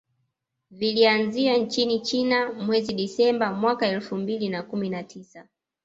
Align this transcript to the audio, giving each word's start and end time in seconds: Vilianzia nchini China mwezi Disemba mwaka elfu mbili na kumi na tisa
Vilianzia 0.71 1.57
nchini 1.57 1.99
China 1.99 2.51
mwezi 2.53 2.93
Disemba 2.93 3.53
mwaka 3.53 3.87
elfu 3.87 4.15
mbili 4.15 4.49
na 4.49 4.63
kumi 4.63 4.89
na 4.89 5.03
tisa 5.03 5.47